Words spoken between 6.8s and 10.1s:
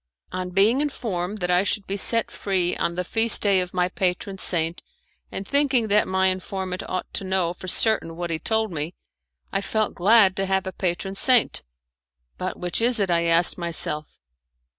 ought to know for certain what he told me, I felt